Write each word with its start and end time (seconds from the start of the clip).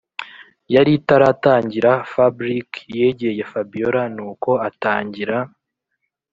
yaritaratangira 0.73 1.91
fabric 2.11 2.69
yegeye 2.99 3.41
fabiora 3.51 4.01
nuko 4.15 4.51
atangira 4.67 5.37